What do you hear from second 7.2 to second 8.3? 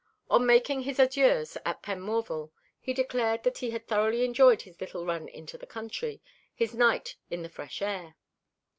in the fresh air.